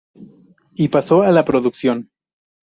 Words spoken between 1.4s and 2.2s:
producción.